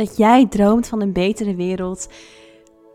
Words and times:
dat 0.00 0.16
jij 0.16 0.46
droomt 0.46 0.86
van 0.86 1.00
een 1.00 1.12
betere 1.12 1.54
wereld 1.54 2.08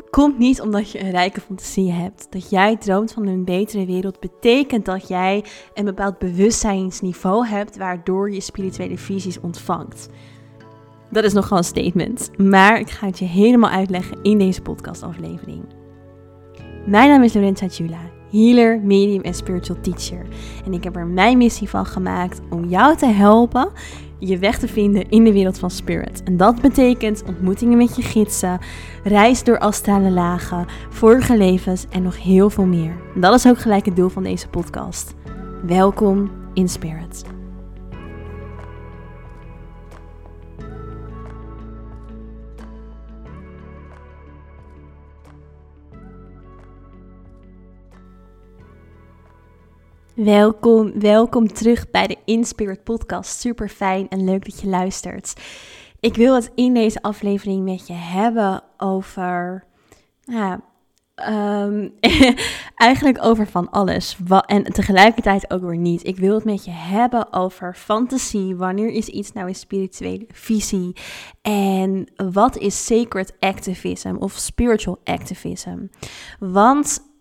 komt 0.10 0.38
niet 0.38 0.62
omdat 0.62 0.92
je 0.92 1.00
een 1.00 1.12
rijke 1.12 1.42
fantasie 1.42 1.92
hebt. 1.92 2.28
Dat 2.30 2.50
jij 2.50 2.78
droomt 2.78 3.12
van 3.12 3.28
een 3.28 3.46
betere 3.46 3.86
wereld 3.86 4.20
betekent 4.20 4.86
dat 4.86 5.08
jij 5.08 5.44
een 5.74 5.86
bepaald 5.86 6.18
bewustzijnsniveau 6.18 7.48
hebt 7.48 7.78
waardoor 7.78 8.32
je 8.32 8.42
spirituele 8.42 8.98
visies 8.98 9.40
ontvangt. 9.40 10.10
Dat 11.12 11.24
is 11.24 11.34
nogal 11.34 11.58
een 11.58 11.64
statement, 11.64 12.30
maar 12.38 12.80
ik 12.80 12.90
ga 12.90 13.08
het 13.08 13.20
je 13.20 13.26
helemaal 13.26 13.70
uitleggen 13.70 14.22
in 14.22 14.38
deze 14.38 14.62
podcastaflevering. 14.62 15.64
Mijn 16.86 17.10
naam 17.10 17.24
is 17.24 17.34
Lorenza 17.34 17.68
Chula, 17.70 18.02
healer, 18.32 18.80
medium 18.84 19.22
en 19.22 19.34
spiritual 19.34 19.82
teacher. 19.82 20.26
En 20.66 20.74
ik 20.74 20.84
heb 20.84 20.96
er 20.96 21.08
mijn 21.08 21.38
missie 21.38 21.70
van 21.70 21.86
gemaakt 21.86 22.42
om 22.50 22.66
jou 22.66 22.98
te 22.98 23.06
helpen 23.06 23.72
je 24.20 24.38
weg 24.38 24.60
te 24.60 24.68
vinden 24.68 25.10
in 25.10 25.24
de 25.24 25.34
wereld 25.34 25.60
van 25.60 25.72
spirit. 25.72 26.24
En 26.24 26.38
dat 26.38 26.62
betekent 26.62 27.24
ontmoetingen 27.28 27.78
met 27.78 27.96
je 27.96 28.02
gidsen, 28.02 28.60
reis 29.04 29.44
door 29.44 29.60
astrale 29.60 30.12
lagen, 30.12 30.66
vorige 30.90 31.38
levens 31.38 31.86
en 31.90 32.04
nog 32.04 32.24
heel 32.24 32.50
veel 32.50 32.66
meer. 32.66 32.96
Dat 33.16 33.34
is 33.34 33.48
ook 33.48 33.60
gelijk 33.60 33.86
het 33.86 33.96
doel 33.96 34.10
van 34.10 34.24
deze 34.24 34.48
podcast. 34.48 35.14
Welkom 35.66 36.32
in 36.54 36.70
spirit. 36.70 37.24
Welkom, 50.16 51.00
welkom 51.00 51.48
terug 51.48 51.90
bij 51.90 52.08
de 52.08 52.18
Inspirit 52.26 52.84
podcast. 52.84 53.40
Super 53.40 53.70
fijn 53.70 54.10
en 54.10 54.24
leuk 54.24 54.46
dat 54.46 54.62
je 54.62 54.68
luistert. 54.68 55.34
Ik 56.00 56.16
wil 56.16 56.36
het 56.36 56.52
in 56.56 56.74
deze 56.74 57.02
aflevering 57.02 57.64
met 57.64 57.88
je 57.88 57.94
hebben 57.94 58.64
over, 58.78 59.64
ja, 60.22 60.62
um, 61.64 61.94
eigenlijk 62.76 63.26
over 63.26 63.48
van 63.48 63.70
alles. 63.70 64.18
En 64.46 64.64
tegelijkertijd 64.64 65.52
ook 65.52 65.62
weer 65.62 65.78
niet. 65.78 66.08
Ik 66.08 66.18
wil 66.18 66.36
het 66.36 66.46
met 66.46 66.66
je 66.66 66.72
hebben 66.72 67.34
over 67.34 67.74
fantasie. 67.74 68.56
Wanneer 68.56 68.90
is 68.90 69.08
iets 69.08 69.32
nou 69.32 69.48
een 69.48 69.56
spirituele 69.56 70.26
visie? 70.32 70.96
En 71.42 72.08
wat 72.16 72.58
is 72.58 72.86
sacred 72.86 73.34
activism 73.40 74.16
of 74.20 74.32
spiritual 74.32 75.00
activism? 75.04 75.88
Want 76.40 77.14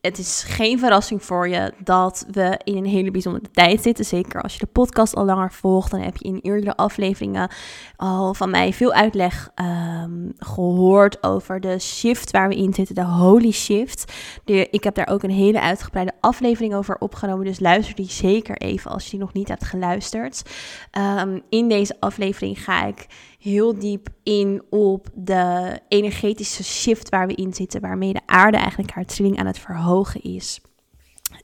het 0.00 0.18
is 0.18 0.42
geen 0.46 0.78
verrassing 0.78 1.24
voor 1.24 1.48
je 1.48 1.72
dat 1.78 2.26
we 2.30 2.60
in 2.64 2.76
een 2.76 2.86
hele 2.86 3.10
bijzondere 3.10 3.50
tijd 3.52 3.82
zitten. 3.82 4.04
Zeker 4.04 4.42
als 4.42 4.52
je 4.52 4.58
de 4.58 4.66
podcast 4.66 5.14
al 5.14 5.24
langer 5.24 5.52
volgt, 5.52 5.90
dan 5.90 6.00
heb 6.00 6.16
je 6.16 6.28
in 6.28 6.38
eerdere 6.42 6.76
afleveringen 6.76 7.50
al 7.96 8.34
van 8.34 8.50
mij 8.50 8.72
veel 8.72 8.92
uitleg 8.92 9.50
ehm, 9.54 10.28
gehoord 10.38 11.22
over 11.22 11.60
de 11.60 11.78
shift 11.78 12.30
waar 12.30 12.48
we 12.48 12.56
in 12.56 12.74
zitten, 12.74 12.94
de 12.94 13.04
holy 13.04 13.50
shift. 13.50 14.12
De, 14.44 14.68
ik 14.70 14.84
heb 14.84 14.94
daar 14.94 15.08
ook 15.08 15.22
een 15.22 15.30
hele 15.30 15.60
uitgebreide 15.60 16.12
aflevering 16.20 16.74
over 16.74 16.96
opgenomen, 16.98 17.44
dus 17.44 17.60
luister 17.60 17.94
die 17.94 18.10
zeker 18.10 18.56
even 18.56 18.90
als 18.90 19.04
je 19.04 19.10
die 19.10 19.20
nog 19.20 19.32
niet 19.32 19.48
hebt 19.48 19.64
geluisterd. 19.64 20.42
Ehm, 20.90 21.38
in 21.48 21.68
deze 21.68 21.96
aflevering 21.98 22.64
ga 22.64 22.84
ik 22.84 23.06
heel 23.40 23.78
diep 23.78 24.08
in 24.22 24.62
op 24.70 25.08
de 25.14 25.78
energetische 25.88 26.64
shift 26.64 27.08
waar 27.08 27.26
we 27.26 27.34
in 27.34 27.54
zitten, 27.54 27.80
waarmee 27.80 28.12
de 28.12 28.26
aarde 28.26 28.56
eigenlijk 28.56 28.90
haar 28.90 29.04
trilling 29.04 29.38
aan 29.38 29.46
het 29.46 29.58
verhogen 29.58 30.22
is. 30.22 30.60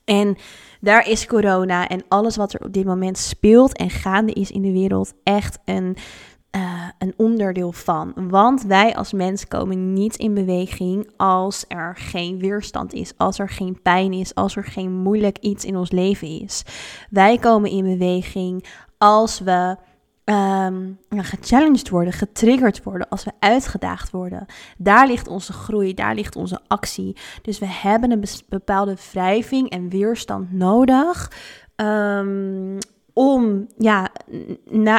En 0.05 0.37
daar 0.81 1.09
is 1.09 1.27
corona 1.27 1.87
en 1.87 2.03
alles 2.07 2.35
wat 2.35 2.53
er 2.53 2.65
op 2.65 2.73
dit 2.73 2.85
moment 2.85 3.17
speelt 3.17 3.77
en 3.77 3.89
gaande 3.89 4.33
is 4.33 4.51
in 4.51 4.61
de 4.61 4.71
wereld 4.71 5.13
echt 5.23 5.59
een, 5.65 5.97
uh, 6.55 6.87
een 6.97 7.13
onderdeel 7.17 7.71
van. 7.71 8.13
Want 8.15 8.63
wij 8.63 8.95
als 8.95 9.13
mens 9.13 9.47
komen 9.47 9.93
niet 9.93 10.15
in 10.15 10.33
beweging 10.33 11.09
als 11.17 11.65
er 11.67 11.95
geen 11.95 12.39
weerstand 12.39 12.93
is, 12.93 13.13
als 13.17 13.39
er 13.39 13.49
geen 13.49 13.81
pijn 13.81 14.13
is, 14.13 14.35
als 14.35 14.55
er 14.55 14.63
geen 14.63 14.91
moeilijk 14.91 15.37
iets 15.37 15.65
in 15.65 15.77
ons 15.77 15.91
leven 15.91 16.41
is. 16.41 16.63
Wij 17.09 17.37
komen 17.37 17.69
in 17.69 17.83
beweging 17.83 18.65
als 18.97 19.39
we 19.39 19.77
um, 20.29 20.99
gechallenged 21.09 21.89
worden, 21.89 22.13
getriggerd 22.13 22.83
worden, 22.83 23.09
als 23.09 23.23
we 23.23 23.31
uitgedaagd 23.39 24.11
worden. 24.11 24.45
Daar 24.77 25.07
ligt 25.07 25.27
onze 25.27 25.53
groei, 25.53 25.93
daar 25.93 26.15
ligt 26.15 26.35
onze 26.35 26.59
actie. 26.67 27.15
Dus 27.41 27.59
we 27.59 27.67
hebben 27.67 28.11
een 28.11 28.23
bepaalde 28.49 28.95
wrijving 29.11 29.69
en 29.69 29.89
weerstand 29.89 30.51
nodig. 30.51 31.31
Um, 31.75 32.77
om, 33.13 33.67
ja, 33.77 34.11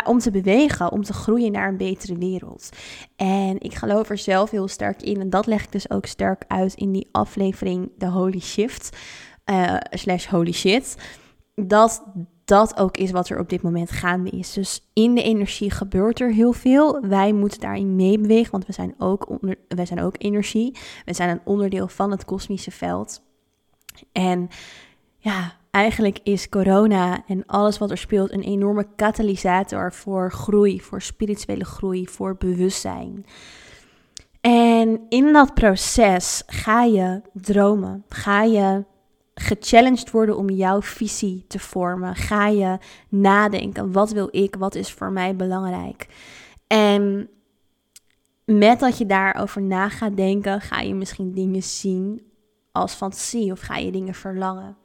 om 0.05 0.19
te 0.19 0.31
bewegen, 0.31 0.93
om 0.93 1.03
te 1.03 1.13
groeien 1.13 1.53
naar 1.53 1.69
een 1.69 1.77
betere 1.77 2.19
wereld. 2.19 2.69
En 3.17 3.61
ik 3.61 3.75
geloof 3.75 4.11
er 4.11 4.19
zelf 4.19 4.51
heel 4.51 4.69
sterk 4.69 5.03
in. 5.03 5.21
En 5.21 5.31
dat 5.31 5.47
leg 5.47 5.65
ik 5.65 5.73
dus 5.73 5.91
ook 5.91 6.07
sterk 6.07 6.45
uit 6.47 6.75
in 6.75 6.93
die 6.93 7.09
aflevering 7.13 7.91
The 7.99 8.07
Holy 8.07 8.41
Shift. 8.41 8.97
Uh, 9.51 9.77
slash 9.91 10.27
Holy 10.27 10.53
Shit. 10.53 10.97
Dat 11.55 12.03
dat 12.49 12.77
ook 12.77 12.97
is 12.97 13.11
wat 13.11 13.29
er 13.29 13.39
op 13.39 13.49
dit 13.49 13.63
moment 13.63 13.91
gaande 13.91 14.31
is. 14.31 14.53
Dus 14.53 14.89
in 14.93 15.15
de 15.15 15.23
energie 15.23 15.71
gebeurt 15.71 16.21
er 16.21 16.33
heel 16.33 16.53
veel. 16.53 17.01
Wij 17.01 17.33
moeten 17.33 17.61
daarin 17.61 17.97
meebewegen, 17.97 18.51
want 18.51 18.67
we 18.67 18.73
zijn 18.73 18.95
ook, 18.99 19.29
onder, 19.29 19.57
wij 19.69 19.87
zijn 19.87 20.01
ook 20.01 20.15
energie. 20.19 20.77
We 21.05 21.15
zijn 21.15 21.29
een 21.29 21.41
onderdeel 21.45 21.89
van 21.89 22.11
het 22.11 22.25
kosmische 22.25 22.71
veld. 22.71 23.23
En 24.13 24.49
ja, 25.19 25.53
eigenlijk 25.71 26.19
is 26.23 26.49
corona 26.49 27.25
en 27.27 27.47
alles 27.47 27.79
wat 27.79 27.91
er 27.91 27.99
speelt 27.99 28.33
een 28.33 28.43
enorme 28.43 28.87
katalysator 28.97 29.93
voor 29.93 30.33
groei, 30.33 30.81
voor 30.81 31.03
spirituele 31.03 31.65
groei, 31.65 32.07
voor 32.07 32.37
bewustzijn. 32.37 33.27
En 34.41 35.01
in 35.09 35.33
dat 35.33 35.55
proces 35.55 36.43
ga 36.47 36.83
je 36.83 37.23
dromen, 37.33 38.05
ga 38.09 38.43
je 38.43 38.85
gechallenged 39.41 40.11
worden 40.11 40.37
om 40.37 40.51
jouw 40.51 40.83
visie 40.83 41.45
te 41.49 41.59
vormen. 41.59 42.15
Ga 42.15 42.47
je 42.47 42.79
nadenken, 43.09 43.93
wat 43.93 44.13
wil 44.13 44.29
ik, 44.31 44.55
wat 44.55 44.75
is 44.75 44.93
voor 44.93 45.13
mij 45.13 45.37
belangrijk? 45.37 46.07
En 46.67 47.29
met 48.45 48.81
dat 48.81 48.99
je 48.99 49.07
daarover 49.07 49.63
na 49.63 49.89
gaat 49.89 50.17
denken, 50.17 50.61
ga 50.61 50.81
je 50.81 50.95
misschien 50.95 51.33
dingen 51.33 51.63
zien 51.63 52.23
als 52.73 52.95
fantasie 52.95 53.53
of 53.53 53.61
ga 53.61 53.77
je 53.77 53.93
dingen 53.93 54.15
verlangen. 54.15 54.77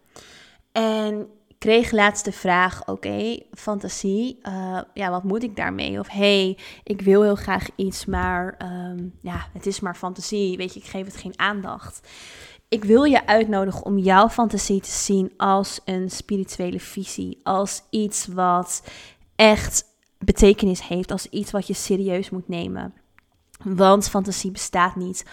En 0.71 1.27
kreeg 1.57 1.91
laatst 1.91 2.25
de 2.25 2.31
vraag, 2.31 2.87
oké, 2.87 3.39
fantasie, 3.51 4.39
uh, 4.43 4.81
ja, 4.93 5.09
wat 5.09 5.23
moet 5.23 5.43
ik 5.43 5.55
daarmee? 5.55 5.99
Of 5.99 6.07
hey, 6.07 6.57
ik 6.83 7.01
wil 7.01 7.21
heel 7.21 7.35
graag 7.35 7.67
iets, 7.75 8.05
maar 8.05 8.57
um, 8.61 9.13
ja, 9.21 9.47
het 9.53 9.65
is 9.65 9.79
maar 9.79 9.95
fantasie, 9.95 10.57
weet 10.57 10.73
je, 10.73 10.79
ik 10.79 10.85
geef 10.85 11.05
het 11.05 11.15
geen 11.15 11.39
aandacht 11.39 12.07
ik 12.73 12.83
wil 12.83 13.03
je 13.03 13.27
uitnodigen 13.27 13.85
om 13.85 13.97
jouw 13.97 14.29
fantasie 14.29 14.81
te 14.81 14.89
zien 14.89 15.33
als 15.37 15.79
een 15.85 16.09
spirituele 16.09 16.79
visie, 16.79 17.39
als 17.43 17.83
iets 17.89 18.27
wat 18.27 18.83
echt 19.35 19.85
betekenis 20.19 20.87
heeft, 20.87 21.11
als 21.11 21.29
iets 21.29 21.51
wat 21.51 21.67
je 21.67 21.73
serieus 21.73 22.29
moet 22.29 22.47
nemen. 22.47 22.93
Want 23.63 24.09
fantasie 24.09 24.51
bestaat 24.51 24.95
niet. 24.95 25.25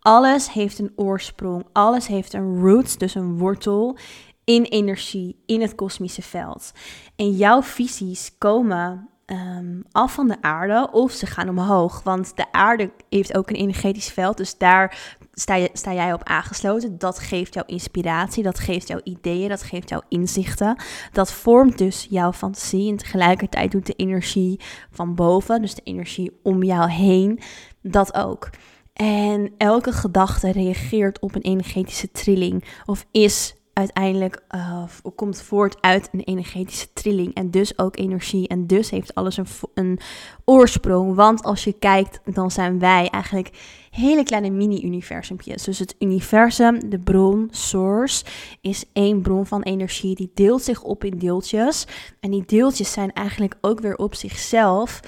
Alles 0.00 0.52
heeft 0.52 0.78
een 0.78 0.92
oorsprong, 0.96 1.66
alles 1.72 2.06
heeft 2.06 2.32
een 2.32 2.60
root, 2.60 2.98
dus 2.98 3.14
een 3.14 3.38
wortel 3.38 3.96
in 4.44 4.62
energie, 4.62 5.42
in 5.46 5.60
het 5.60 5.74
kosmische 5.74 6.22
veld. 6.22 6.72
En 7.16 7.30
jouw 7.30 7.62
visies 7.62 8.38
komen 8.38 9.08
um, 9.26 9.84
af 9.92 10.12
van 10.12 10.28
de 10.28 10.42
aarde 10.42 10.88
of 10.92 11.12
ze 11.12 11.26
gaan 11.26 11.48
omhoog. 11.48 12.02
Want 12.02 12.36
de 12.36 12.52
aarde 12.52 12.90
heeft 13.08 13.36
ook 13.36 13.50
een 13.50 13.56
energetisch 13.56 14.10
veld, 14.10 14.36
dus 14.36 14.58
daar 14.58 15.16
sta, 15.40 15.68
sta 15.72 15.94
jij 15.94 16.12
op 16.12 16.22
aangesloten. 16.24 16.98
Dat 16.98 17.18
geeft 17.18 17.54
jou 17.54 17.66
inspiratie, 17.66 18.42
dat 18.42 18.58
geeft 18.58 18.88
jou 18.88 19.00
ideeën, 19.04 19.48
dat 19.48 19.62
geeft 19.62 19.88
jou 19.88 20.02
inzichten. 20.08 20.76
Dat 21.12 21.32
vormt 21.32 21.78
dus 21.78 22.06
jouw 22.10 22.32
fantasie 22.32 22.90
en 22.90 22.96
tegelijkertijd 22.96 23.70
doet 23.70 23.86
de 23.86 23.92
energie 23.92 24.60
van 24.90 25.14
boven, 25.14 25.62
dus 25.62 25.74
de 25.74 25.82
energie 25.84 26.38
om 26.42 26.62
jou 26.62 26.90
heen, 26.90 27.40
dat 27.82 28.14
ook. 28.14 28.50
En 28.92 29.52
elke 29.58 29.92
gedachte 29.92 30.52
reageert 30.52 31.20
op 31.20 31.34
een 31.34 31.42
energetische 31.42 32.10
trilling 32.10 32.64
of 32.84 33.06
is 33.10 33.54
uiteindelijk 33.78 34.42
uh, 34.54 34.82
komt 35.14 35.42
voort 35.42 35.76
uit 35.80 36.08
een 36.12 36.20
energetische 36.20 36.92
trilling 36.92 37.34
en 37.34 37.50
dus 37.50 37.78
ook 37.78 37.96
energie. 37.96 38.48
En 38.48 38.66
dus 38.66 38.90
heeft 38.90 39.14
alles 39.14 39.36
een, 39.36 39.46
een 39.74 39.98
oorsprong. 40.44 41.14
Want 41.14 41.42
als 41.42 41.64
je 41.64 41.72
kijkt, 41.72 42.20
dan 42.24 42.50
zijn 42.50 42.78
wij 42.78 43.08
eigenlijk 43.08 43.50
hele 43.90 44.22
kleine 44.22 44.50
mini-universumpjes. 44.50 45.62
Dus 45.62 45.78
het 45.78 45.94
universum, 45.98 46.90
de 46.90 46.98
bron, 46.98 47.48
source, 47.50 48.24
is 48.60 48.84
één 48.92 49.22
bron 49.22 49.46
van 49.46 49.62
energie. 49.62 50.14
Die 50.14 50.30
deelt 50.34 50.62
zich 50.62 50.82
op 50.82 51.04
in 51.04 51.18
deeltjes. 51.18 51.86
En 52.20 52.30
die 52.30 52.44
deeltjes 52.46 52.92
zijn 52.92 53.12
eigenlijk 53.12 53.54
ook 53.60 53.80
weer 53.80 53.96
op 53.96 54.14
zichzelf 54.14 55.00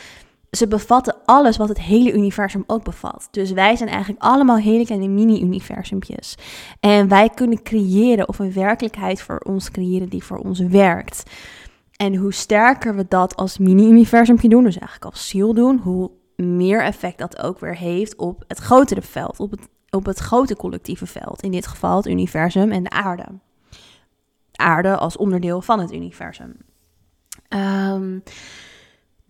ze 0.50 0.68
bevatten 0.68 1.16
alles 1.24 1.56
wat 1.56 1.68
het 1.68 1.80
hele 1.80 2.12
universum 2.12 2.64
ook 2.66 2.84
bevat. 2.84 3.28
Dus 3.30 3.52
wij 3.52 3.76
zijn 3.76 3.88
eigenlijk 3.88 4.22
allemaal 4.22 4.56
hele 4.56 4.84
kleine 4.84 5.08
mini-universumpjes. 5.08 6.34
En 6.80 7.08
wij 7.08 7.28
kunnen 7.28 7.62
creëren 7.62 8.28
of 8.28 8.38
een 8.38 8.52
werkelijkheid 8.52 9.22
voor 9.22 9.38
ons 9.38 9.70
creëren 9.70 10.08
die 10.08 10.24
voor 10.24 10.38
ons 10.38 10.58
werkt. 10.58 11.22
En 11.96 12.16
hoe 12.16 12.32
sterker 12.32 12.96
we 12.96 13.06
dat 13.08 13.36
als 13.36 13.58
mini-universumpje 13.58 14.48
doen, 14.48 14.64
dus 14.64 14.78
eigenlijk 14.78 15.12
als 15.12 15.28
ziel 15.28 15.54
doen, 15.54 15.78
hoe 15.78 16.10
meer 16.36 16.82
effect 16.82 17.18
dat 17.18 17.42
ook 17.42 17.58
weer 17.58 17.76
heeft 17.76 18.16
op 18.16 18.44
het 18.46 18.58
grotere 18.58 19.02
veld, 19.02 19.40
op 19.40 19.50
het, 19.50 19.68
op 19.90 20.06
het 20.06 20.18
grote 20.18 20.56
collectieve 20.56 21.06
veld. 21.06 21.42
In 21.42 21.50
dit 21.50 21.66
geval 21.66 21.96
het 21.96 22.06
universum 22.06 22.72
en 22.72 22.82
de 22.82 22.90
aarde. 22.90 23.26
aarde 24.52 24.96
als 24.96 25.16
onderdeel 25.16 25.62
van 25.62 25.80
het 25.80 25.92
universum. 25.92 26.56
Ehm, 27.48 28.18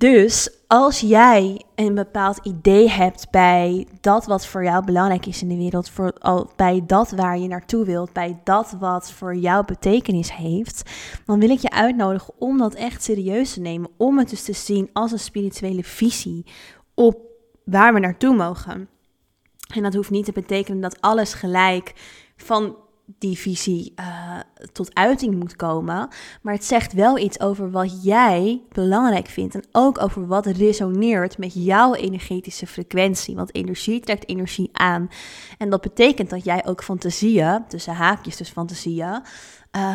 dus 0.00 0.50
als 0.67 1.00
jij 1.00 1.64
een 1.75 1.94
bepaald 1.94 2.38
idee 2.43 2.88
hebt 2.88 3.31
bij 3.31 3.87
dat 4.00 4.26
wat 4.26 4.47
voor 4.47 4.64
jou 4.64 4.85
belangrijk 4.85 5.26
is 5.26 5.43
in 5.43 5.49
de 5.49 5.56
wereld, 5.56 5.91
voor, 5.91 6.14
bij 6.56 6.82
dat 6.87 7.11
waar 7.11 7.38
je 7.38 7.49
naartoe 7.49 7.85
wilt, 7.85 8.12
bij 8.12 8.41
dat 8.44 8.76
wat 8.79 9.12
voor 9.12 9.37
jou 9.37 9.64
betekenis 9.64 10.32
heeft, 10.32 10.91
dan 11.25 11.41
wil 11.41 11.50
ik 11.50 11.58
je 11.58 11.70
uitnodigen 11.70 12.35
om 12.38 12.58
dat 12.58 12.75
echt 12.75 13.02
serieus 13.02 13.52
te 13.52 13.61
nemen. 13.61 13.91
Om 13.97 14.19
het 14.19 14.31
dus 14.31 14.43
te 14.43 14.52
zien 14.52 14.91
als 14.93 15.12
een 15.12 15.19
spirituele 15.19 15.85
visie 15.85 16.46
op 16.94 17.19
waar 17.64 17.94
we 17.94 18.00
naartoe 18.00 18.37
mogen. 18.37 18.88
En 19.75 19.82
dat 19.82 19.94
hoeft 19.94 20.11
niet 20.11 20.25
te 20.25 20.32
betekenen 20.32 20.81
dat 20.81 21.00
alles 21.00 21.35
gelijk 21.35 21.93
van 22.37 22.76
die 23.19 23.39
visie 23.39 23.93
uh, 24.01 24.39
tot 24.73 24.95
uiting 24.95 25.35
moet 25.39 25.57
komen. 25.57 26.09
Maar 26.43 26.55
het 26.55 26.65
zegt 26.65 26.93
wel 26.93 27.19
iets 27.19 27.41
over 27.41 27.71
wat 27.71 28.05
jij 28.05 28.62
belangrijk 28.73 29.27
vindt. 29.27 29.55
En 29.55 29.65
ook 29.73 30.03
over 30.03 30.27
wat 30.27 30.47
resoneert 30.47 31.39
met 31.39 31.53
jouw 31.55 31.95
energetische 31.95 32.67
frequentie. 32.67 33.35
Want 33.35 33.55
energie 33.55 34.01
trekt 34.01 34.29
energie 34.29 34.69
aan. 34.73 35.09
En 35.59 35.71
dat 35.71 35.81
betekent 35.81 36.31
dat 36.31 36.45
jij 36.45 36.67
ook 36.67 36.83
fantasieën, 36.83 37.65
tussen 37.69 37.95
haakjes 37.95 38.37
dus 38.37 38.51
fantasieën. 38.51 39.23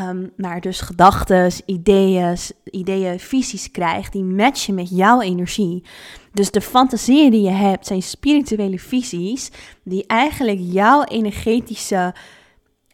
Um, 0.08 0.32
maar 0.38 0.62
dus 0.62 0.82
gedachten, 0.82 1.52
ideeën, 1.66 2.38
ideeën, 2.64 3.20
visies 3.20 3.72
krijgt 3.72 4.12
die 4.12 4.24
matchen 4.24 4.76
met 4.76 4.90
jouw 4.90 5.22
energie. 5.22 5.84
Dus 6.32 6.52
de 6.52 6.62
fantasieën 6.62 7.32
die 7.32 7.42
je 7.42 7.50
hebt 7.50 7.88
zijn 7.88 8.02
spirituele 8.02 8.80
visies 8.80 9.52
die 9.84 10.08
eigenlijk 10.08 10.60
jouw 10.62 11.04
energetische 11.04 12.14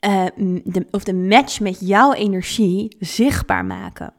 uh, 0.05 0.25
de, 0.63 0.87
of 0.91 1.03
de 1.03 1.13
match 1.13 1.59
met 1.59 1.77
jouw 1.79 2.13
energie 2.13 2.95
zichtbaar 2.99 3.65
maken. 3.65 4.13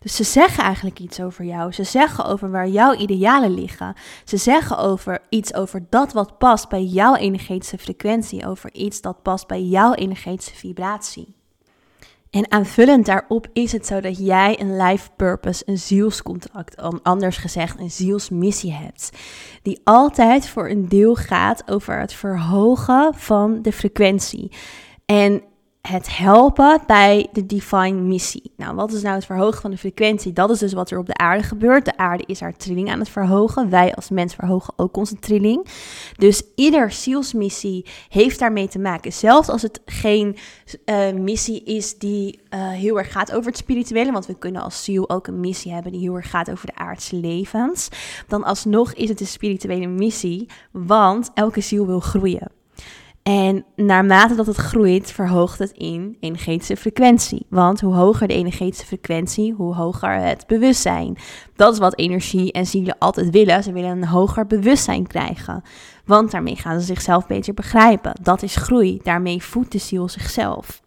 Dus 0.00 0.16
ze 0.16 0.24
zeggen 0.24 0.64
eigenlijk 0.64 0.98
iets 0.98 1.20
over 1.20 1.44
jou. 1.44 1.72
Ze 1.72 1.84
zeggen 1.84 2.24
over 2.24 2.50
waar 2.50 2.68
jouw 2.68 2.94
idealen 2.94 3.54
liggen. 3.54 3.94
Ze 4.24 4.36
zeggen 4.36 4.78
over 4.78 5.20
iets 5.28 5.54
over 5.54 5.86
dat 5.90 6.12
wat 6.12 6.38
past 6.38 6.68
bij 6.68 6.82
jouw 6.82 7.14
energetische 7.14 7.78
frequentie. 7.78 8.46
Over 8.46 8.74
iets 8.74 9.00
dat 9.00 9.22
past 9.22 9.46
bij 9.46 9.62
jouw 9.62 9.94
energetische 9.94 10.56
vibratie. 10.56 11.36
En 12.30 12.50
aanvullend 12.50 13.06
daarop 13.06 13.46
is 13.52 13.72
het 13.72 13.86
zo 13.86 14.00
dat 14.00 14.18
jij 14.18 14.60
een 14.60 14.76
life 14.76 15.08
purpose, 15.16 15.62
een 15.66 15.78
zielscontract, 15.78 17.02
anders 17.02 17.36
gezegd 17.36 17.80
een 17.80 17.90
zielsmissie 17.90 18.72
hebt. 18.72 19.10
Die 19.62 19.80
altijd 19.84 20.48
voor 20.48 20.68
een 20.68 20.88
deel 20.88 21.14
gaat 21.14 21.70
over 21.70 22.00
het 22.00 22.12
verhogen 22.12 23.14
van 23.14 23.62
de 23.62 23.72
frequentie. 23.72 24.50
En 25.10 25.42
het 25.80 26.16
helpen 26.16 26.80
bij 26.86 27.28
de 27.32 27.46
divine 27.46 28.00
missie. 28.00 28.52
Nou, 28.56 28.74
wat 28.74 28.92
is 28.92 29.02
nou 29.02 29.14
het 29.14 29.24
verhogen 29.24 29.60
van 29.60 29.70
de 29.70 29.78
frequentie? 29.78 30.32
Dat 30.32 30.50
is 30.50 30.58
dus 30.58 30.72
wat 30.72 30.90
er 30.90 30.98
op 30.98 31.06
de 31.06 31.16
aarde 31.16 31.42
gebeurt. 31.42 31.84
De 31.84 31.96
aarde 31.96 32.24
is 32.26 32.40
haar 32.40 32.56
trilling 32.56 32.90
aan 32.90 32.98
het 32.98 33.08
verhogen. 33.08 33.70
Wij 33.70 33.94
als 33.94 34.10
mens 34.10 34.34
verhogen 34.34 34.74
ook 34.76 34.96
onze 34.96 35.18
trilling. 35.18 35.66
Dus 36.16 36.42
ieder 36.54 36.92
zielsmissie 36.92 37.86
heeft 38.08 38.38
daarmee 38.38 38.68
te 38.68 38.78
maken. 38.78 39.12
Zelfs 39.12 39.48
als 39.48 39.62
het 39.62 39.80
geen 39.84 40.36
uh, 40.84 41.12
missie 41.12 41.64
is 41.64 41.98
die 41.98 42.40
uh, 42.54 42.68
heel 42.68 42.98
erg 42.98 43.12
gaat 43.12 43.32
over 43.32 43.50
het 43.50 43.58
spirituele. 43.58 44.12
Want 44.12 44.26
we 44.26 44.38
kunnen 44.38 44.62
als 44.62 44.84
ziel 44.84 45.10
ook 45.10 45.26
een 45.26 45.40
missie 45.40 45.72
hebben 45.72 45.92
die 45.92 46.00
heel 46.00 46.16
erg 46.16 46.30
gaat 46.30 46.50
over 46.50 46.66
de 46.66 46.74
aardse 46.74 47.16
levens. 47.16 47.88
Dan 48.26 48.44
alsnog 48.44 48.92
is 48.92 49.08
het 49.08 49.20
een 49.20 49.26
spirituele 49.26 49.86
missie. 49.86 50.48
Want 50.72 51.30
elke 51.34 51.60
ziel 51.60 51.86
wil 51.86 52.00
groeien. 52.00 52.57
En 53.28 53.64
naarmate 53.76 54.34
dat 54.34 54.46
het 54.46 54.56
groeit, 54.56 55.12
verhoogt 55.12 55.58
het 55.58 55.70
in 55.70 56.16
energetische 56.20 56.76
frequentie. 56.76 57.46
Want 57.48 57.80
hoe 57.80 57.94
hoger 57.94 58.28
de 58.28 58.34
energetische 58.34 58.86
frequentie, 58.86 59.52
hoe 59.52 59.74
hoger 59.74 60.12
het 60.12 60.46
bewustzijn. 60.46 61.16
Dat 61.56 61.72
is 61.72 61.78
wat 61.78 61.98
energie 61.98 62.52
en 62.52 62.66
zielen 62.66 62.98
altijd 62.98 63.30
willen. 63.30 63.62
Ze 63.62 63.72
willen 63.72 63.90
een 63.90 64.06
hoger 64.06 64.46
bewustzijn 64.46 65.06
krijgen. 65.06 65.62
Want 66.04 66.30
daarmee 66.30 66.56
gaan 66.56 66.80
ze 66.80 66.86
zichzelf 66.86 67.26
beter 67.26 67.54
begrijpen. 67.54 68.12
Dat 68.22 68.42
is 68.42 68.56
groei. 68.56 69.00
Daarmee 69.02 69.42
voedt 69.42 69.72
de 69.72 69.78
ziel 69.78 70.08
zichzelf. 70.08 70.82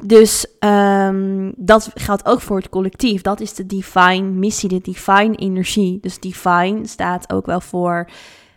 Dus 0.00 0.46
um, 0.60 1.52
dat 1.56 1.90
geldt 1.94 2.26
ook 2.26 2.40
voor 2.40 2.56
het 2.56 2.68
collectief. 2.68 3.22
Dat 3.22 3.40
is 3.40 3.54
de 3.54 3.66
divine 3.66 4.30
missie, 4.30 4.68
de 4.68 4.80
divine 4.80 5.36
energie. 5.36 5.98
Dus 6.00 6.20
divine 6.20 6.86
staat 6.86 7.32
ook 7.32 7.46
wel 7.46 7.60
voor 7.60 8.08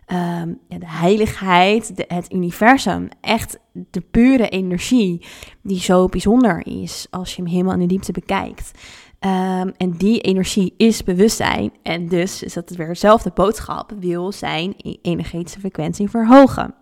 Ehm, 0.09 0.53
de 0.67 0.87
heiligheid, 0.87 1.91
het 2.07 2.33
universum, 2.33 3.09
echt 3.21 3.59
de 3.71 4.01
pure 4.01 4.49
energie 4.49 5.25
die 5.61 5.79
zo 5.79 6.07
bijzonder 6.07 6.67
is 6.67 7.07
als 7.09 7.35
je 7.35 7.41
hem 7.41 7.51
helemaal 7.51 7.73
in 7.73 7.79
de 7.79 7.85
diepte 7.85 8.11
bekijkt. 8.11 8.71
Ehm, 9.19 9.69
en 9.77 9.91
die 9.91 10.21
energie 10.21 10.73
is 10.77 11.03
bewustzijn 11.03 11.71
en 11.83 12.07
dus 12.07 12.43
is 12.43 12.53
dat 12.53 12.69
weer 12.69 12.87
dezelfde 12.87 13.31
boodschap, 13.33 13.93
wil 13.99 14.31
zijn 14.31 14.73
e-, 14.77 14.95
energetische 15.01 15.59
frequentie 15.59 16.09
verhogen. 16.09 16.73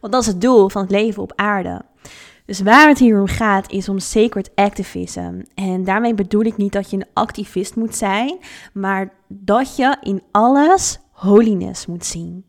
Want 0.00 0.12
dat 0.12 0.22
is 0.22 0.28
het 0.28 0.40
doel 0.40 0.68
van 0.68 0.82
het 0.82 0.90
leven 0.90 1.22
op 1.22 1.32
aarde. 1.36 1.82
Dus 2.46 2.60
waar 2.60 2.88
het 2.88 2.98
hier 2.98 3.20
om 3.20 3.26
gaat 3.26 3.70
is 3.70 3.88
om 3.88 3.98
sacred 3.98 4.50
activism. 4.54 5.40
En 5.54 5.84
daarmee 5.84 6.14
bedoel 6.14 6.44
ik 6.44 6.56
niet 6.56 6.72
dat 6.72 6.90
je 6.90 6.96
een 6.96 7.08
activist 7.12 7.76
moet 7.76 7.94
zijn, 7.94 8.38
maar 8.72 9.12
dat 9.28 9.76
je 9.76 9.96
in 10.00 10.22
alles 10.30 11.00
holiness 11.22 11.86
moet 11.86 12.04
zien. 12.04 12.44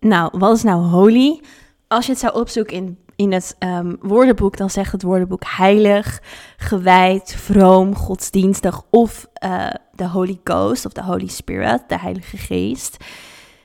Nou, 0.00 0.30
wat 0.38 0.56
is 0.56 0.62
nou 0.62 0.84
holy? 0.84 1.40
Als 1.88 2.06
je 2.06 2.12
het 2.12 2.20
zou 2.20 2.34
opzoeken 2.34 2.76
in, 2.76 2.98
in 3.16 3.32
het 3.32 3.56
um, 3.58 3.96
woordenboek, 4.00 4.56
dan 4.56 4.70
zegt 4.70 4.92
het 4.92 5.02
woordenboek 5.02 5.42
heilig, 5.44 6.22
gewijd, 6.56 7.34
vroom, 7.34 7.94
godsdienstig 7.94 8.82
of 8.90 9.28
uh, 9.44 9.70
de 9.92 10.08
Holy 10.08 10.40
Ghost 10.44 10.86
of 10.86 10.92
de 10.92 11.02
Holy 11.02 11.28
Spirit, 11.28 11.88
de 11.88 11.98
Heilige 11.98 12.36
Geest. 12.36 12.96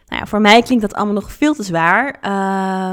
Nou 0.08 0.28
voor 0.28 0.42
mij 0.42 0.62
klinkt 0.62 0.84
dat 0.84 0.94
allemaal 0.94 1.14
nog 1.14 1.32
veel 1.32 1.54
te 1.54 1.64
zwaar. 1.64 2.20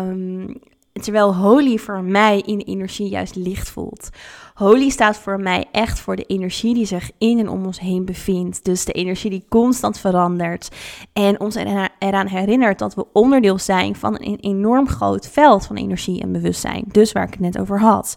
Um, 0.09 0.61
terwijl 1.01 1.35
holy 1.35 1.79
voor 1.79 2.03
mij 2.03 2.41
in 2.41 2.61
energie 2.61 3.09
juist 3.09 3.35
licht 3.35 3.71
voelt. 3.71 4.09
Holy 4.55 4.88
staat 4.88 5.17
voor 5.17 5.41
mij 5.41 5.65
echt 5.73 6.00
voor 6.00 6.17
de 6.17 6.25
energie 6.25 6.75
die 6.75 6.87
zich 6.87 7.11
in 7.19 7.38
en 7.38 7.49
om 7.49 7.67
ons 7.67 7.81
heen 7.81 8.05
bevindt. 8.05 8.65
Dus 8.65 8.85
de 8.85 8.93
energie 8.93 9.31
die 9.31 9.45
constant 9.49 9.99
verandert. 9.99 10.69
En 11.12 11.41
ons 11.41 11.55
eraan 11.99 12.26
herinnert 12.26 12.79
dat 12.79 12.95
we 12.95 13.07
onderdeel 13.12 13.59
zijn 13.59 13.97
van 13.97 14.15
een 14.15 14.38
enorm 14.41 14.88
groot 14.88 15.29
veld 15.29 15.67
van 15.67 15.76
energie 15.76 16.21
en 16.21 16.33
bewustzijn. 16.33 16.85
Dus 16.87 17.12
waar 17.12 17.26
ik 17.26 17.31
het 17.31 17.41
net 17.41 17.59
over 17.59 17.81
had. 17.81 18.17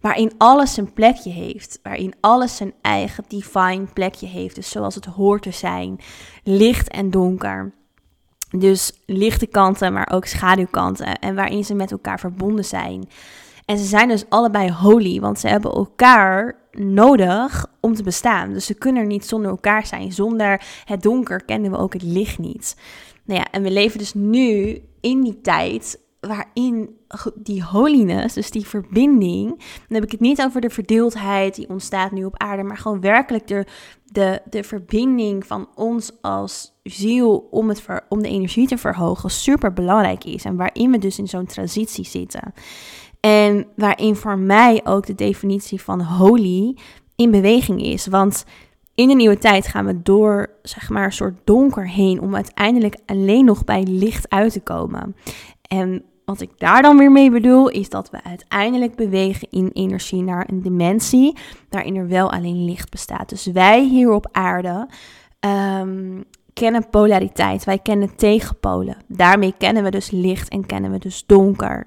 Waarin 0.00 0.32
alles 0.38 0.76
een 0.76 0.92
plekje 0.92 1.30
heeft. 1.30 1.78
Waarin 1.82 2.14
alles 2.20 2.56
zijn 2.56 2.72
eigen 2.80 3.24
divine 3.28 3.86
plekje 3.92 4.26
heeft. 4.26 4.54
Dus 4.54 4.70
zoals 4.70 4.94
het 4.94 5.04
hoort 5.04 5.42
te 5.42 5.50
zijn. 5.50 5.98
Licht 6.44 6.88
en 6.88 7.10
donker. 7.10 7.72
Dus 8.50 8.92
lichte 9.06 9.46
kanten, 9.46 9.92
maar 9.92 10.08
ook 10.12 10.24
schaduwkanten. 10.24 11.18
En 11.18 11.34
waarin 11.34 11.64
ze 11.64 11.74
met 11.74 11.90
elkaar 11.90 12.20
verbonden 12.20 12.64
zijn. 12.64 13.08
En 13.64 13.78
ze 13.78 13.84
zijn 13.84 14.08
dus 14.08 14.24
allebei 14.28 14.72
holy, 14.72 15.20
want 15.20 15.38
ze 15.38 15.48
hebben 15.48 15.72
elkaar 15.72 16.56
nodig 16.72 17.66
om 17.80 17.94
te 17.94 18.02
bestaan. 18.02 18.52
Dus 18.52 18.66
ze 18.66 18.74
kunnen 18.74 19.02
er 19.02 19.08
niet 19.08 19.26
zonder 19.26 19.50
elkaar 19.50 19.86
zijn. 19.86 20.12
Zonder 20.12 20.62
het 20.84 21.02
donker 21.02 21.44
kennen 21.44 21.70
we 21.70 21.76
ook 21.76 21.92
het 21.92 22.02
licht 22.02 22.38
niet. 22.38 22.76
Nou 23.24 23.40
ja, 23.40 23.46
en 23.50 23.62
we 23.62 23.70
leven 23.70 23.98
dus 23.98 24.14
nu 24.14 24.80
in 25.00 25.20
die 25.22 25.40
tijd 25.40 25.98
waarin 26.20 26.96
die 27.34 27.64
holiness, 27.64 28.34
dus 28.34 28.50
die 28.50 28.66
verbinding, 28.66 29.48
dan 29.48 29.88
heb 29.88 30.04
ik 30.04 30.10
het 30.10 30.20
niet 30.20 30.42
over 30.42 30.60
de 30.60 30.70
verdeeldheid 30.70 31.54
die 31.54 31.68
ontstaat 31.68 32.12
nu 32.12 32.24
op 32.24 32.38
aarde, 32.38 32.62
maar 32.62 32.76
gewoon 32.76 33.00
werkelijk 33.00 33.46
de, 33.46 33.66
de, 34.04 34.40
de 34.50 34.64
verbinding 34.64 35.46
van 35.46 35.68
ons 35.74 36.12
als 36.20 36.72
ziel 36.82 37.48
om, 37.50 37.68
het 37.68 37.82
om 38.08 38.22
de 38.22 38.28
energie 38.28 38.66
te 38.66 38.78
verhogen 38.78 39.30
super 39.30 39.72
belangrijk 39.72 40.24
is. 40.24 40.44
En 40.44 40.56
waarin 40.56 40.90
we 40.90 40.98
dus 40.98 41.18
in 41.18 41.28
zo'n 41.28 41.46
transitie 41.46 42.04
zitten. 42.04 42.52
En 43.20 43.66
waarin 43.76 44.16
voor 44.16 44.38
mij 44.38 44.80
ook 44.84 45.06
de 45.06 45.14
definitie 45.14 45.80
van 45.80 46.02
holy 46.02 46.76
in 47.16 47.30
beweging 47.30 47.82
is. 47.82 48.06
Want 48.06 48.44
in 48.94 49.08
de 49.08 49.14
nieuwe 49.14 49.38
tijd 49.38 49.66
gaan 49.66 49.86
we 49.86 50.02
door, 50.02 50.50
zeg 50.62 50.90
maar, 50.90 51.04
een 51.04 51.12
soort 51.12 51.40
donker 51.44 51.88
heen 51.88 52.20
om 52.20 52.34
uiteindelijk 52.34 52.96
alleen 53.06 53.44
nog 53.44 53.64
bij 53.64 53.82
licht 53.82 54.30
uit 54.30 54.52
te 54.52 54.60
komen. 54.60 55.16
En 55.62 56.04
wat 56.30 56.40
ik 56.40 56.58
daar 56.58 56.82
dan 56.82 56.98
weer 56.98 57.12
mee 57.12 57.30
bedoel, 57.30 57.68
is 57.68 57.88
dat 57.88 58.10
we 58.10 58.22
uiteindelijk 58.22 58.94
bewegen 58.94 59.48
in 59.50 59.70
energie 59.72 60.22
naar 60.22 60.48
een 60.48 60.62
dimensie 60.62 61.36
waarin 61.68 61.96
er 61.96 62.08
wel 62.08 62.32
alleen 62.32 62.64
licht 62.64 62.90
bestaat. 62.90 63.28
Dus 63.28 63.46
wij 63.46 63.84
hier 63.84 64.10
op 64.10 64.28
aarde 64.32 64.88
um, 65.80 66.24
kennen 66.54 66.88
polariteit, 66.90 67.64
wij 67.64 67.78
kennen 67.78 68.16
tegenpolen. 68.16 68.96
Daarmee 69.06 69.54
kennen 69.58 69.82
we 69.82 69.90
dus 69.90 70.10
licht 70.10 70.48
en 70.48 70.66
kennen 70.66 70.90
we 70.90 70.98
dus 70.98 71.26
donker. 71.26 71.86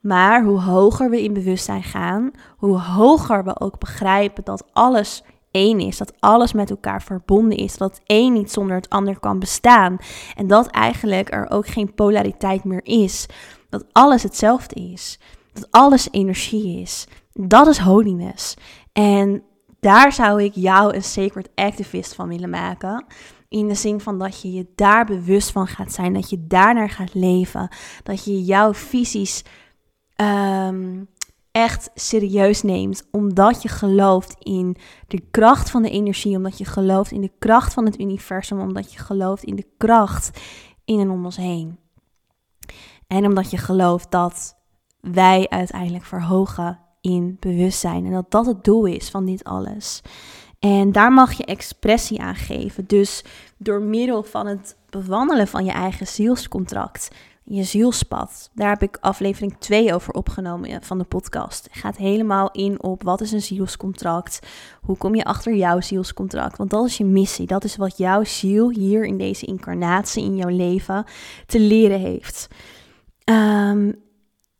Maar 0.00 0.44
hoe 0.44 0.60
hoger 0.60 1.10
we 1.10 1.22
in 1.22 1.32
bewustzijn 1.32 1.82
gaan, 1.82 2.30
hoe 2.56 2.78
hoger 2.78 3.44
we 3.44 3.60
ook 3.60 3.78
begrijpen 3.78 4.44
dat 4.44 4.64
alles 4.72 5.22
één 5.50 5.80
is, 5.80 5.98
dat 5.98 6.12
alles 6.20 6.52
met 6.52 6.70
elkaar 6.70 7.02
verbonden 7.02 7.58
is, 7.58 7.76
dat 7.76 8.00
één 8.06 8.32
niet 8.32 8.50
zonder 8.50 8.76
het 8.76 8.88
ander 8.88 9.18
kan 9.18 9.38
bestaan 9.38 9.96
en 10.34 10.46
dat 10.46 10.66
eigenlijk 10.66 11.32
er 11.32 11.50
ook 11.50 11.66
geen 11.66 11.94
polariteit 11.94 12.64
meer 12.64 12.84
is, 12.84 13.26
dat 13.70 13.84
alles 13.92 14.22
hetzelfde 14.22 14.74
is, 14.74 15.18
dat 15.52 15.66
alles 15.70 16.08
energie 16.10 16.80
is. 16.80 17.06
Dat 17.32 17.66
is 17.66 17.78
holiness. 17.78 18.56
En 18.92 19.42
daar 19.80 20.12
zou 20.12 20.42
ik 20.42 20.54
jou 20.54 20.94
een 20.94 21.02
sacred 21.02 21.48
activist 21.54 22.14
van 22.14 22.28
willen 22.28 22.50
maken. 22.50 23.04
In 23.48 23.68
de 23.68 23.74
zin 23.74 24.00
van 24.00 24.18
dat 24.18 24.40
je 24.40 24.52
je 24.52 24.66
daar 24.74 25.06
bewust 25.06 25.50
van 25.50 25.66
gaat 25.66 25.92
zijn, 25.92 26.12
dat 26.12 26.30
je 26.30 26.46
daarnaar 26.46 26.90
gaat 26.90 27.14
leven, 27.14 27.68
dat 28.02 28.24
je 28.24 28.44
jouw 28.44 28.74
visies 28.74 29.44
um, 30.16 31.08
echt 31.52 31.90
serieus 31.94 32.62
neemt, 32.62 33.08
omdat 33.10 33.62
je 33.62 33.68
gelooft 33.68 34.36
in 34.38 34.76
de 35.06 35.22
kracht 35.30 35.70
van 35.70 35.82
de 35.82 35.90
energie, 35.90 36.36
omdat 36.36 36.58
je 36.58 36.64
gelooft 36.64 37.10
in 37.10 37.20
de 37.20 37.32
kracht 37.38 37.74
van 37.74 37.84
het 37.84 38.00
universum, 38.00 38.60
omdat 38.60 38.92
je 38.92 38.98
gelooft 38.98 39.42
in 39.42 39.56
de 39.56 39.66
kracht 39.76 40.40
in 40.84 41.00
en 41.00 41.10
om 41.10 41.24
ons 41.24 41.36
heen. 41.36 41.78
En 43.10 43.26
omdat 43.26 43.50
je 43.50 43.56
gelooft 43.56 44.10
dat 44.10 44.56
wij 45.00 45.46
uiteindelijk 45.48 46.04
verhogen 46.04 46.78
in 47.00 47.36
bewustzijn 47.40 48.04
en 48.04 48.12
dat 48.12 48.30
dat 48.30 48.46
het 48.46 48.64
doel 48.64 48.84
is 48.84 49.10
van 49.10 49.24
dit 49.24 49.44
alles. 49.44 50.02
En 50.58 50.92
daar 50.92 51.12
mag 51.12 51.32
je 51.32 51.44
expressie 51.44 52.20
aan 52.20 52.34
geven. 52.34 52.84
Dus 52.86 53.24
door 53.56 53.82
middel 53.82 54.22
van 54.22 54.46
het 54.46 54.76
bewandelen 54.90 55.48
van 55.48 55.64
je 55.64 55.70
eigen 55.70 56.06
zielscontract, 56.06 57.08
je 57.44 57.62
zielspad. 57.62 58.50
Daar 58.54 58.68
heb 58.68 58.82
ik 58.82 58.98
aflevering 59.00 59.56
2 59.58 59.94
over 59.94 60.14
opgenomen 60.14 60.82
van 60.82 60.98
de 60.98 61.04
podcast. 61.04 61.64
Het 61.64 61.80
gaat 61.80 61.96
helemaal 61.96 62.50
in 62.50 62.82
op 62.82 63.02
wat 63.02 63.20
is 63.20 63.32
een 63.32 63.42
zielscontract? 63.42 64.46
Hoe 64.80 64.96
kom 64.96 65.14
je 65.14 65.24
achter 65.24 65.54
jouw 65.54 65.80
zielscontract? 65.80 66.56
Want 66.56 66.70
dat 66.70 66.86
is 66.86 66.96
je 66.96 67.04
missie. 67.04 67.46
Dat 67.46 67.64
is 67.64 67.76
wat 67.76 67.98
jouw 67.98 68.24
ziel 68.24 68.70
hier 68.70 69.04
in 69.04 69.18
deze 69.18 69.46
incarnatie 69.46 70.24
in 70.24 70.36
jouw 70.36 70.56
leven 70.56 71.04
te 71.46 71.60
leren 71.60 72.00
heeft. 72.00 72.48
Um, 73.30 73.94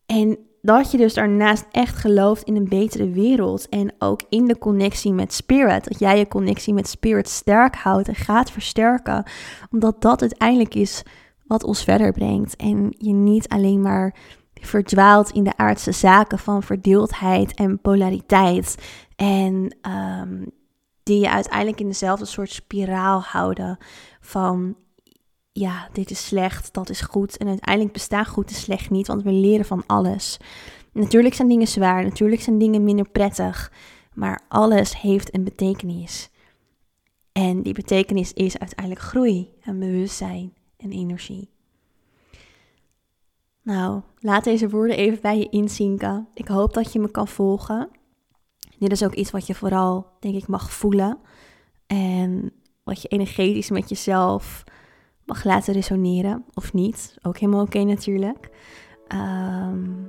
en 0.06 0.38
dat 0.62 0.90
je 0.90 0.96
dus 0.96 1.14
daarnaast 1.14 1.66
echt 1.70 1.96
gelooft 1.96 2.42
in 2.42 2.56
een 2.56 2.68
betere 2.68 3.10
wereld 3.10 3.68
en 3.68 3.92
ook 3.98 4.20
in 4.28 4.46
de 4.46 4.58
connectie 4.58 5.12
met 5.12 5.32
spirit. 5.32 5.84
Dat 5.84 5.98
jij 5.98 6.18
je 6.18 6.28
connectie 6.28 6.74
met 6.74 6.88
spirit 6.88 7.28
sterk 7.28 7.74
houdt 7.74 8.08
en 8.08 8.14
gaat 8.14 8.50
versterken. 8.50 9.24
Omdat 9.70 10.02
dat 10.02 10.20
uiteindelijk 10.20 10.74
is 10.74 11.02
wat 11.46 11.64
ons 11.64 11.84
verder 11.84 12.12
brengt. 12.12 12.56
En 12.56 12.94
je 12.98 13.12
niet 13.12 13.48
alleen 13.48 13.80
maar 13.80 14.14
verdwaalt 14.54 15.30
in 15.30 15.44
de 15.44 15.56
aardse 15.56 15.92
zaken 15.92 16.38
van 16.38 16.62
verdeeldheid 16.62 17.54
en 17.54 17.80
polariteit. 17.80 18.74
En 19.16 19.76
um, 20.20 20.50
die 21.02 21.20
je 21.20 21.30
uiteindelijk 21.30 21.80
in 21.80 21.88
dezelfde 21.88 22.24
soort 22.24 22.50
spiraal 22.50 23.20
houden 23.20 23.78
van 24.20 24.76
ja, 25.52 25.88
dit 25.92 26.11
is 26.11 26.26
slecht, 26.26 26.73
dat 26.75 26.90
is 26.90 27.00
goed. 27.00 27.37
En 27.37 27.49
uiteindelijk 27.49 27.92
bestaat 27.92 28.28
goed 28.28 28.49
en 28.49 28.54
slecht 28.54 28.90
niet, 28.90 29.07
want 29.07 29.23
we 29.23 29.33
leren 29.33 29.64
van 29.64 29.83
alles. 29.87 30.38
Natuurlijk 30.92 31.35
zijn 31.35 31.49
dingen 31.49 31.69
zwaar, 31.69 32.02
natuurlijk 32.02 32.42
zijn 32.42 32.59
dingen 32.59 32.85
minder 32.85 33.09
prettig, 33.09 33.73
maar 34.14 34.40
alles 34.49 35.00
heeft 35.00 35.35
een 35.35 35.45
betekenis. 35.45 36.30
En 37.33 37.62
die 37.62 37.75
betekenis 37.75 38.33
is 38.33 38.59
uiteindelijk 38.59 39.00
groei 39.00 39.50
en 39.62 39.78
bewustzijn 39.78 40.54
en 40.76 40.92
energie. 40.92 41.50
Nou, 43.62 44.00
laat 44.19 44.45
deze 44.45 44.69
woorden 44.69 44.97
even 44.97 45.21
bij 45.21 45.38
je 45.38 45.49
inzinken. 45.49 46.28
Ik 46.35 46.49
hoop 46.49 46.75
dat 46.75 46.92
je 46.92 46.99
me 46.99 47.11
kan 47.11 47.28
volgen. 47.28 47.88
Dit 48.78 48.92
is 48.92 49.04
ook 49.04 49.14
iets 49.14 49.30
wat 49.30 49.47
je 49.47 49.54
vooral, 49.54 50.07
denk 50.21 50.35
ik, 50.35 50.47
mag 50.47 50.73
voelen. 50.73 51.19
En 51.87 52.52
wat 52.85 53.02
je 53.02 53.09
energetisch 53.09 53.71
met 53.71 53.88
jezelf 53.88 54.64
mag 55.30 55.44
laten 55.44 55.75
resoneren 55.75 56.44
of 56.54 56.72
niet. 56.72 57.14
Ook 57.22 57.38
helemaal 57.38 57.62
oké 57.62 57.82
natuurlijk. 57.82 58.50
Ehm, 59.08 60.04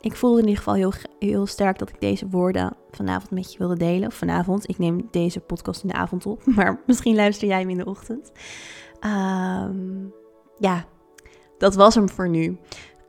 ik 0.00 0.16
voelde 0.16 0.40
in 0.40 0.48
ieder 0.48 0.62
geval 0.62 0.74
heel, 0.74 0.92
heel 1.18 1.46
sterk 1.46 1.78
dat 1.78 1.88
ik 1.88 2.00
deze 2.00 2.28
woorden 2.28 2.76
vanavond 2.90 3.30
met 3.30 3.52
je 3.52 3.58
wilde 3.58 3.76
delen. 3.76 4.08
Of 4.08 4.14
vanavond. 4.14 4.68
Ik 4.68 4.78
neem 4.78 5.08
deze 5.10 5.40
podcast 5.40 5.82
in 5.82 5.88
de 5.88 5.94
avond 5.94 6.26
op. 6.26 6.46
Maar 6.56 6.82
misschien 6.86 7.14
luister 7.14 7.48
jij 7.48 7.60
hem 7.60 7.70
in 7.70 7.76
de 7.76 7.84
ochtend. 7.84 8.32
Ehm, 9.00 10.06
ja, 10.58 10.84
dat 11.58 11.74
was 11.74 11.94
hem 11.94 12.08
voor 12.08 12.28
nu. 12.28 12.58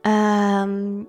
Ehm, 0.00 1.02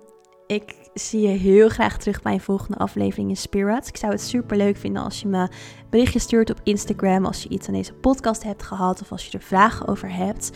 ik 0.46 0.87
zie 0.98 1.20
je 1.20 1.38
heel 1.38 1.68
graag 1.68 1.98
terug 1.98 2.22
bij 2.22 2.32
een 2.32 2.40
volgende 2.40 2.78
aflevering 2.78 3.28
in 3.28 3.36
Spirit. 3.36 3.88
Ik 3.88 3.96
zou 3.96 4.12
het 4.12 4.20
super 4.20 4.56
leuk 4.56 4.76
vinden 4.76 5.02
als 5.02 5.20
je 5.20 5.28
me 5.28 5.38
een 5.38 5.48
berichtje 5.90 6.18
stuurt 6.18 6.50
op 6.50 6.60
Instagram 6.62 7.24
als 7.24 7.42
je 7.42 7.48
iets 7.48 7.68
aan 7.68 7.74
deze 7.74 7.92
podcast 7.92 8.42
hebt 8.42 8.62
gehad 8.62 9.00
of 9.00 9.12
als 9.12 9.26
je 9.26 9.38
er 9.38 9.44
vragen 9.44 9.88
over 9.88 10.14
hebt. 10.14 10.50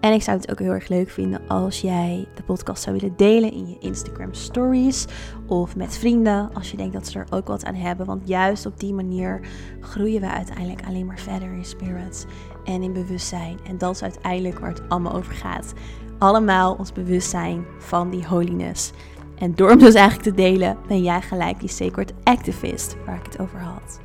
En 0.00 0.12
ik 0.12 0.22
zou 0.22 0.36
het 0.36 0.50
ook 0.50 0.58
heel 0.58 0.72
erg 0.72 0.88
leuk 0.88 1.10
vinden 1.10 1.48
als 1.48 1.80
jij 1.80 2.28
de 2.34 2.42
podcast 2.42 2.82
zou 2.82 2.96
willen 2.98 3.16
delen 3.16 3.52
in 3.52 3.68
je 3.68 3.78
Instagram 3.78 4.34
stories 4.34 5.06
of 5.46 5.76
met 5.76 5.98
vrienden 5.98 6.54
als 6.54 6.70
je 6.70 6.76
denkt 6.76 6.92
dat 6.92 7.08
ze 7.08 7.18
er 7.18 7.26
ook 7.30 7.46
wat 7.46 7.64
aan 7.64 7.74
hebben. 7.74 8.06
Want 8.06 8.28
juist 8.28 8.66
op 8.66 8.80
die 8.80 8.94
manier 8.94 9.40
groeien 9.80 10.20
we 10.20 10.30
uiteindelijk 10.30 10.86
alleen 10.86 11.06
maar 11.06 11.20
verder 11.20 11.52
in 11.52 11.64
spirit 11.64 12.26
en 12.64 12.82
in 12.82 12.92
bewustzijn. 12.92 13.58
En 13.66 13.78
dat 13.78 13.94
is 13.94 14.02
uiteindelijk 14.02 14.58
waar 14.58 14.70
het 14.70 14.88
allemaal 14.88 15.14
over 15.14 15.32
gaat. 15.34 15.72
Allemaal 16.18 16.74
ons 16.74 16.92
bewustzijn 16.92 17.64
van 17.78 18.10
die 18.10 18.26
holiness. 18.26 18.92
En 19.38 19.54
door 19.54 19.68
hem 19.68 19.78
dus 19.78 19.94
eigenlijk 19.94 20.28
te 20.28 20.42
delen, 20.42 20.76
ben 20.86 21.02
jij 21.02 21.20
gelijk 21.20 21.60
die 21.60 21.68
sacred 21.68 22.12
activist 22.24 22.96
waar 23.06 23.16
ik 23.16 23.24
het 23.24 23.40
over 23.40 23.60
had. 23.60 24.00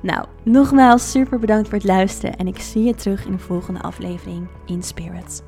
Nou, 0.00 0.26
nogmaals 0.42 1.10
super 1.10 1.38
bedankt 1.38 1.68
voor 1.68 1.78
het 1.78 1.86
luisteren 1.86 2.36
en 2.36 2.46
ik 2.46 2.60
zie 2.60 2.84
je 2.84 2.94
terug 2.94 3.24
in 3.24 3.32
de 3.32 3.38
volgende 3.38 3.80
aflevering 3.80 4.46
in 4.66 4.82
Spirits. 4.82 5.42